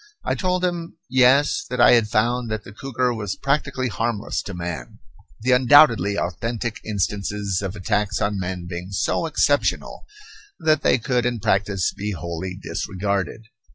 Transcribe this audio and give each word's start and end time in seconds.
I 0.25 0.33
told 0.33 0.65
him, 0.65 0.97
Yes, 1.11 1.63
that 1.69 1.79
I 1.79 1.91
had 1.91 2.07
found 2.07 2.49
that 2.49 2.63
the 2.63 2.71
cougar 2.73 3.13
was 3.13 3.35
practically 3.35 3.87
harmless 3.87 4.41
to 4.41 4.55
man, 4.55 4.97
the 5.41 5.51
undoubtedly 5.51 6.17
authentic 6.17 6.79
instances 6.83 7.61
of 7.61 7.75
attacks 7.75 8.19
on 8.19 8.39
men 8.39 8.65
being 8.67 8.89
so 8.89 9.27
exceptional 9.27 10.07
that 10.59 10.81
they 10.81 10.97
could 10.97 11.23
in 11.27 11.39
practice 11.39 11.93
be 11.93 12.13
wholly 12.13 12.57
disregarded. 12.59 13.45